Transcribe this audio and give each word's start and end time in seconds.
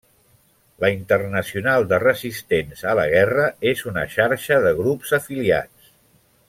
La 0.83 0.89
Internacional 0.93 1.85
de 1.91 1.99
Resistents 2.05 2.83
a 2.93 2.97
la 3.01 3.05
Guerra 3.13 3.47
és 3.75 3.87
una 3.93 4.09
xarxa 4.15 4.61
de 4.69 4.77
grups 4.81 5.19
afiliats. 5.23 5.97